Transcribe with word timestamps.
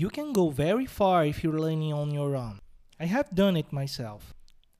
You 0.00 0.08
can 0.08 0.32
go 0.32 0.48
very 0.48 0.86
far 0.86 1.26
if 1.26 1.44
you're 1.44 1.60
learning 1.60 1.92
on 1.92 2.10
your 2.10 2.34
own. 2.34 2.60
I 2.98 3.04
have 3.04 3.34
done 3.34 3.54
it 3.54 3.70
myself. 3.70 4.32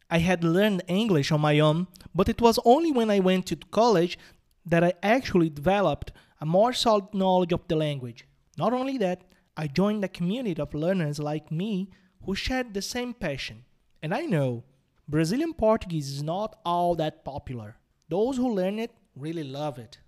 I 0.08 0.16
had 0.16 0.42
learned 0.42 0.82
English 0.88 1.30
on 1.30 1.42
my 1.42 1.60
own, 1.60 1.88
but 2.14 2.30
it 2.30 2.40
was 2.40 2.58
only 2.64 2.90
when 2.90 3.10
I 3.10 3.20
went 3.20 3.44
to 3.48 3.56
college 3.56 4.18
that 4.64 4.82
I 4.82 4.94
actually 5.02 5.50
developed 5.50 6.12
a 6.40 6.46
more 6.46 6.72
solid 6.72 7.12
knowledge 7.12 7.52
of 7.52 7.68
the 7.68 7.76
language. 7.76 8.26
Not 8.56 8.72
only 8.72 8.96
that, 8.96 9.24
I 9.58 9.66
joined 9.66 10.02
a 10.02 10.08
community 10.08 10.58
of 10.58 10.72
learners 10.72 11.18
like 11.18 11.52
me 11.52 11.90
who 12.24 12.34
shared 12.34 12.72
the 12.72 12.80
same 12.80 13.12
passion. 13.12 13.66
And 14.02 14.14
I 14.14 14.22
know 14.22 14.64
Brazilian 15.06 15.52
Portuguese 15.52 16.08
is 16.08 16.22
not 16.22 16.58
all 16.64 16.94
that 16.94 17.26
popular. 17.26 17.76
Those 18.08 18.38
who 18.38 18.54
learn 18.54 18.78
it 18.78 18.92
really 19.14 19.44
love 19.44 19.78
it. 19.78 19.98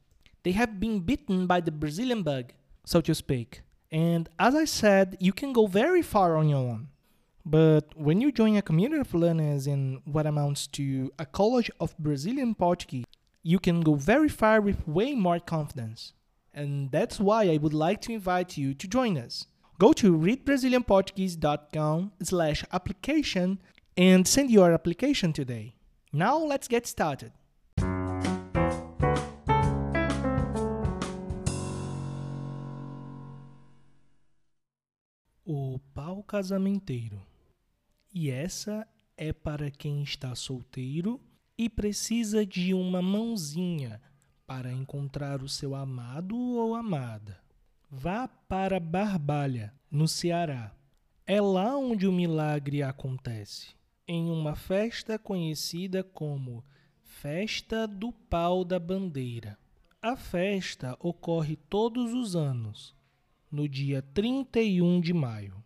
They 0.42 0.52
have 0.52 0.80
been 0.80 1.00
bitten 1.00 1.46
by 1.46 1.60
the 1.60 1.70
Brazilian 1.70 2.22
bug, 2.22 2.54
so 2.86 3.02
to 3.02 3.14
speak. 3.14 3.60
And 3.92 4.28
as 4.38 4.54
I 4.54 4.64
said, 4.64 5.18
you 5.20 5.34
can 5.34 5.52
go 5.52 5.66
very 5.66 6.00
far 6.00 6.36
on 6.36 6.48
your 6.48 6.58
own. 6.58 6.88
But 7.44 7.94
when 7.94 8.20
you 8.22 8.32
join 8.32 8.56
a 8.56 8.62
community 8.62 9.00
of 9.00 9.12
learners 9.12 9.66
in 9.66 10.00
what 10.04 10.26
amounts 10.26 10.66
to 10.68 11.12
a 11.18 11.26
college 11.26 11.70
of 11.78 11.96
Brazilian 11.98 12.54
Portuguese, 12.54 13.04
you 13.42 13.58
can 13.58 13.82
go 13.82 13.94
very 13.94 14.30
far 14.30 14.60
with 14.62 14.88
way 14.88 15.14
more 15.14 15.38
confidence. 15.40 16.14
And 16.54 16.90
that's 16.90 17.20
why 17.20 17.50
I 17.50 17.58
would 17.58 17.74
like 17.74 18.00
to 18.02 18.12
invite 18.12 18.56
you 18.56 18.72
to 18.74 18.88
join 18.88 19.18
us. 19.18 19.46
Go 19.78 19.92
to 19.94 20.16
readbrazilianportuguese.com 20.16 22.12
slash 22.22 22.64
application 22.72 23.58
and 23.96 24.26
send 24.26 24.50
your 24.50 24.72
application 24.72 25.32
today. 25.32 25.74
Now 26.12 26.38
let's 26.38 26.68
get 26.68 26.86
started. 26.86 27.32
O 35.44 35.80
pau 35.92 36.22
casamenteiro. 36.22 37.20
E 38.14 38.30
essa 38.30 38.86
é 39.16 39.32
para 39.32 39.72
quem 39.72 40.00
está 40.00 40.36
solteiro 40.36 41.20
e 41.58 41.68
precisa 41.68 42.46
de 42.46 42.72
uma 42.72 43.02
mãozinha 43.02 44.00
para 44.46 44.72
encontrar 44.72 45.42
o 45.42 45.48
seu 45.48 45.74
amado 45.74 46.36
ou 46.36 46.76
amada. 46.76 47.40
Vá 47.90 48.28
para 48.28 48.78
Barbalha, 48.78 49.74
no 49.90 50.06
Ceará. 50.06 50.72
É 51.26 51.40
lá 51.40 51.76
onde 51.76 52.06
o 52.06 52.12
milagre 52.12 52.80
acontece, 52.80 53.74
em 54.06 54.30
uma 54.30 54.54
festa 54.54 55.18
conhecida 55.18 56.04
como 56.04 56.64
Festa 57.02 57.88
do 57.88 58.12
Pau 58.12 58.64
da 58.64 58.78
Bandeira. 58.78 59.58
A 60.00 60.16
festa 60.16 60.96
ocorre 61.00 61.56
todos 61.56 62.14
os 62.14 62.36
anos, 62.36 62.94
no 63.52 63.68
dia 63.68 64.00
31 64.14 65.00
de 65.00 65.12
maio. 65.12 65.62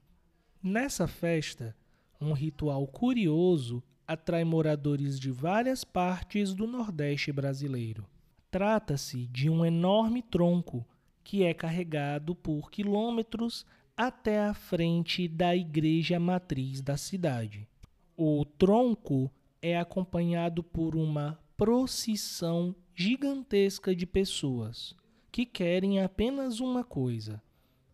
Nessa 0.61 1.07
festa, 1.07 1.77
um 2.21 2.33
ritual 2.33 2.85
curioso 2.89 3.81
atrai 4.07 4.43
moradores 4.43 5.21
de 5.21 5.31
várias 5.31 5.85
partes 5.85 6.53
do 6.53 6.67
Nordeste 6.67 7.31
brasileiro. 7.31 8.05
Trata-se 8.51 9.27
de 9.29 9.49
um 9.49 9.65
enorme 9.65 10.23
tronco 10.23 10.85
que 11.23 11.45
é 11.45 11.55
carregado 11.55 12.35
por 12.35 12.71
quilômetros 12.71 13.65
até 13.97 14.41
a 14.41 14.53
frente 14.53 15.29
da 15.29 15.55
igreja 15.55 16.19
matriz 16.19 16.81
da 16.81 16.97
cidade. 16.97 17.69
O 18.17 18.45
tronco 18.45 19.31
é 19.63 19.79
acompanhado 19.79 20.63
por 20.63 20.97
uma 20.97 21.39
procissão 21.57 22.75
gigantesca 22.95 23.95
de 23.95 24.07
pessoas 24.07 24.95
que 25.31 25.45
querem 25.45 26.01
apenas 26.01 26.61
uma 26.61 26.83
coisa: 26.83 27.43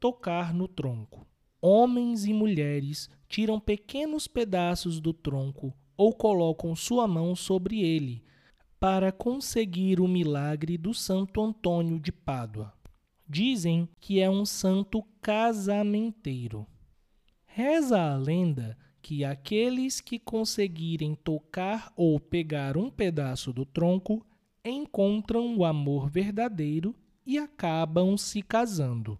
tocar 0.02 0.52
no 0.52 0.66
tronco. 0.66 1.24
Homens 1.60 2.24
e 2.24 2.32
mulheres 2.32 3.08
tiram 3.28 3.60
pequenos 3.60 4.26
pedaços 4.26 4.98
do 4.98 5.12
tronco 5.12 5.72
ou 5.96 6.12
colocam 6.12 6.74
sua 6.74 7.06
mão 7.06 7.36
sobre 7.36 7.82
ele 7.82 8.24
para 8.80 9.12
conseguir 9.12 10.00
o 10.00 10.08
milagre 10.08 10.76
do 10.76 10.92
Santo 10.92 11.40
Antônio 11.40 12.00
de 12.00 12.10
Pádua. 12.10 12.72
Dizem 13.28 13.88
que 14.00 14.18
é 14.18 14.28
um 14.28 14.44
santo 14.44 15.04
casamenteiro. 15.20 16.66
Reza 17.46 18.00
a 18.00 18.16
lenda 18.16 18.76
que 19.00 19.24
aqueles 19.24 20.00
que 20.00 20.18
conseguirem 20.18 21.14
tocar 21.14 21.92
ou 21.94 22.18
pegar 22.18 22.76
um 22.76 22.90
pedaço 22.90 23.52
do 23.52 23.64
tronco 23.64 24.26
encontram 24.64 25.56
o 25.56 25.64
amor 25.64 26.10
verdadeiro 26.10 26.92
e 27.24 27.38
acabam 27.38 28.18
se 28.18 28.42
casando. 28.42 29.16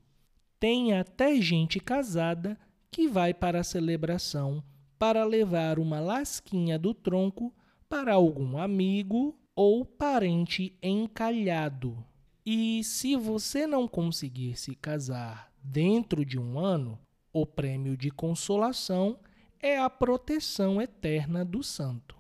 Tem 0.63 0.97
até 0.97 1.41
gente 1.41 1.81
casada 1.81 2.57
que 2.89 3.09
vai 3.09 3.35
para 3.35 3.59
a 3.59 3.65
celebração 3.65 4.63
para 4.97 5.25
levar 5.25 5.77
uma 5.77 5.99
lasquinha 5.99 6.79
do 6.79 6.95
tronco 6.95 7.53
para 7.89 8.15
algum 8.15 8.57
amigo 8.57 9.37
ou 9.57 9.85
parente 9.85 10.79
encalhado. 10.81 12.07
E 12.47 12.85
se 12.85 13.17
você 13.17 13.67
não 13.67 13.89
conseguir 13.89 14.57
se 14.57 14.77
casar 14.77 15.53
dentro 15.61 16.25
de 16.25 16.39
um 16.39 16.61
ano, 16.61 16.97
o 17.33 17.45
prêmio 17.45 17.97
de 17.97 18.13
consolação 18.13 19.19
é 19.59 19.77
a 19.77 19.91
proteção 19.91 20.81
eterna 20.81 21.45
do 21.45 21.61
santo. 21.65 22.15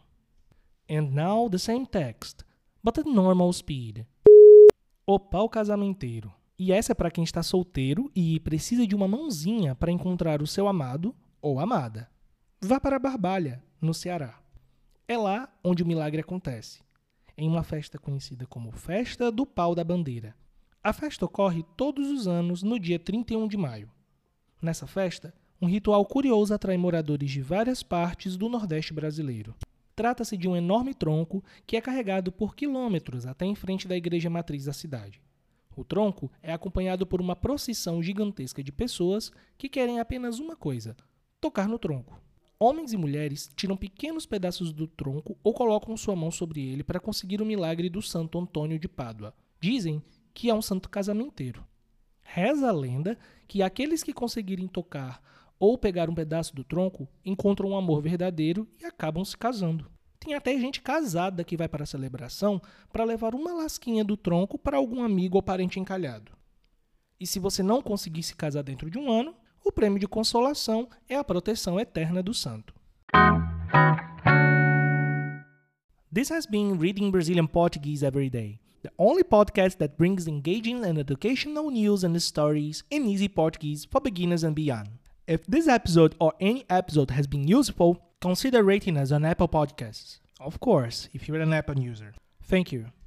And 0.90 1.12
now 1.12 1.48
the 1.48 1.58
same 1.58 1.86
text, 1.86 2.42
but 2.82 2.98
at 2.98 3.06
normal 3.06 3.52
speed. 3.52 4.04
O 5.06 5.20
pau 5.20 5.48
casamenteiro. 5.48 6.41
E 6.64 6.70
essa 6.70 6.92
é 6.92 6.94
para 6.94 7.10
quem 7.10 7.24
está 7.24 7.42
solteiro 7.42 8.08
e 8.14 8.38
precisa 8.38 8.86
de 8.86 8.94
uma 8.94 9.08
mãozinha 9.08 9.74
para 9.74 9.90
encontrar 9.90 10.40
o 10.40 10.46
seu 10.46 10.68
amado 10.68 11.12
ou 11.40 11.58
amada. 11.58 12.08
Vá 12.60 12.78
para 12.78 13.00
Barbalha, 13.00 13.60
no 13.80 13.92
Ceará. 13.92 14.38
É 15.08 15.18
lá 15.18 15.52
onde 15.64 15.82
o 15.82 15.86
milagre 15.86 16.20
acontece, 16.20 16.80
em 17.36 17.48
uma 17.48 17.64
festa 17.64 17.98
conhecida 17.98 18.46
como 18.46 18.70
Festa 18.70 19.28
do 19.32 19.44
Pau 19.44 19.74
da 19.74 19.82
Bandeira. 19.82 20.36
A 20.84 20.92
festa 20.92 21.24
ocorre 21.24 21.64
todos 21.76 22.08
os 22.08 22.28
anos 22.28 22.62
no 22.62 22.78
dia 22.78 22.96
31 22.96 23.48
de 23.48 23.56
maio. 23.56 23.90
Nessa 24.62 24.86
festa, 24.86 25.34
um 25.60 25.66
ritual 25.66 26.06
curioso 26.06 26.54
atrai 26.54 26.76
moradores 26.76 27.32
de 27.32 27.42
várias 27.42 27.82
partes 27.82 28.36
do 28.36 28.48
Nordeste 28.48 28.94
brasileiro. 28.94 29.52
Trata-se 29.96 30.36
de 30.36 30.46
um 30.46 30.54
enorme 30.54 30.94
tronco 30.94 31.42
que 31.66 31.76
é 31.76 31.80
carregado 31.80 32.30
por 32.30 32.54
quilômetros 32.54 33.26
até 33.26 33.44
em 33.46 33.56
frente 33.56 33.88
da 33.88 33.96
igreja 33.96 34.30
matriz 34.30 34.66
da 34.66 34.72
cidade. 34.72 35.20
O 35.76 35.84
tronco 35.84 36.30
é 36.42 36.52
acompanhado 36.52 37.06
por 37.06 37.20
uma 37.20 37.34
procissão 37.34 38.02
gigantesca 38.02 38.62
de 38.62 38.70
pessoas 38.70 39.32
que 39.56 39.68
querem 39.68 40.00
apenas 40.00 40.38
uma 40.38 40.56
coisa: 40.56 40.96
tocar 41.40 41.68
no 41.68 41.78
tronco. 41.78 42.20
Homens 42.58 42.92
e 42.92 42.96
mulheres 42.96 43.50
tiram 43.56 43.76
pequenos 43.76 44.24
pedaços 44.24 44.72
do 44.72 44.86
tronco 44.86 45.36
ou 45.42 45.52
colocam 45.52 45.96
sua 45.96 46.14
mão 46.14 46.30
sobre 46.30 46.60
ele 46.60 46.84
para 46.84 47.00
conseguir 47.00 47.42
o 47.42 47.46
milagre 47.46 47.90
do 47.90 48.00
Santo 48.00 48.38
Antônio 48.38 48.78
de 48.78 48.86
Pádua. 48.86 49.34
Dizem 49.60 50.00
que 50.32 50.48
é 50.48 50.54
um 50.54 50.62
santo 50.62 50.88
casamenteiro. 50.88 51.64
Reza 52.22 52.68
a 52.68 52.72
lenda 52.72 53.18
que 53.48 53.62
aqueles 53.62 54.02
que 54.02 54.12
conseguirem 54.12 54.68
tocar 54.68 55.20
ou 55.58 55.76
pegar 55.76 56.08
um 56.08 56.14
pedaço 56.14 56.54
do 56.54 56.64
tronco 56.64 57.08
encontram 57.24 57.70
um 57.70 57.76
amor 57.76 58.00
verdadeiro 58.00 58.66
e 58.80 58.84
acabam 58.84 59.24
se 59.24 59.36
casando. 59.36 59.91
Tem 60.22 60.34
até 60.34 60.56
gente 60.56 60.80
casada 60.80 61.42
que 61.42 61.56
vai 61.56 61.66
para 61.66 61.82
a 61.82 61.86
celebração 61.86 62.62
para 62.92 63.02
levar 63.02 63.34
uma 63.34 63.52
lasquinha 63.52 64.04
do 64.04 64.16
tronco 64.16 64.56
para 64.56 64.76
algum 64.76 65.02
amigo 65.02 65.36
ou 65.36 65.42
parente 65.42 65.80
encalhado. 65.80 66.30
E 67.18 67.26
se 67.26 67.40
você 67.40 67.60
não 67.60 67.82
conseguir 67.82 68.22
se 68.22 68.36
casar 68.36 68.62
dentro 68.62 68.88
de 68.88 68.98
um 68.98 69.10
ano, 69.10 69.34
o 69.64 69.72
prêmio 69.72 69.98
de 69.98 70.06
consolação 70.06 70.88
é 71.08 71.16
a 71.16 71.24
proteção 71.24 71.78
eterna 71.78 72.22
do 72.22 72.32
santo. 72.32 72.72
This 76.14 76.30
has 76.30 76.46
been 76.46 76.78
Reading 76.78 77.10
Brazilian 77.10 77.48
Portuguese 77.48 78.06
Every 78.06 78.30
Day, 78.30 78.60
the 78.84 78.92
only 78.96 79.24
podcast 79.24 79.78
that 79.78 79.96
brings 79.96 80.28
engaging 80.28 80.84
and 80.84 81.00
educational 81.00 81.68
news 81.68 82.04
and 82.04 82.16
stories 82.20 82.84
in 82.92 83.08
easy 83.08 83.28
Portuguese 83.28 83.88
for 83.90 84.00
beginners 84.00 84.44
and 84.44 84.54
beyond. 84.54 84.88
If 85.26 85.44
this 85.48 85.66
episode 85.66 86.14
or 86.20 86.32
any 86.40 86.64
episode 86.70 87.10
has 87.10 87.26
been 87.26 87.48
useful, 87.48 87.98
consider 88.20 88.62
rating 88.62 88.96
us 88.96 89.10
on 89.10 89.24
Apple 89.24 89.48
Podcasts. 89.48 90.21
Of 90.44 90.58
course, 90.58 91.08
if 91.12 91.28
you're 91.28 91.40
an 91.40 91.52
Apple 91.52 91.78
user. 91.78 92.14
Thank 92.42 92.72
you. 92.72 92.92